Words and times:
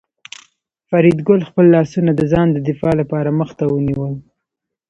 فریدګل 0.89 1.39
خپل 1.49 1.65
لاسونه 1.75 2.11
د 2.15 2.21
ځان 2.31 2.47
د 2.51 2.57
دفاع 2.69 2.93
لپاره 3.01 3.29
مخ 3.39 3.49
ته 3.59 3.65
ونیول 3.73 4.13